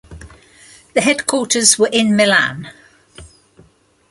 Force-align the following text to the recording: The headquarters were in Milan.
The 0.95 1.01
headquarters 1.01 1.77
were 1.77 1.91
in 1.93 2.15
Milan. 2.15 2.71